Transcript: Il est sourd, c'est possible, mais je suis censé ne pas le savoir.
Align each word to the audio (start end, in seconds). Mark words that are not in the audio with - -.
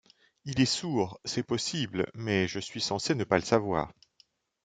Il 0.45 0.59
est 0.59 0.65
sourd, 0.65 1.19
c'est 1.25 1.43
possible, 1.43 2.09
mais 2.15 2.47
je 2.47 2.57
suis 2.59 2.81
censé 2.81 3.13
ne 3.13 3.23
pas 3.23 3.37
le 3.37 3.43
savoir. 3.45 3.93